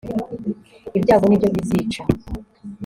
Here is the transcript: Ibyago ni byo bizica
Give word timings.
Ibyago 0.97 1.25
ni 1.27 1.39
byo 1.39 1.47
bizica 1.55 2.01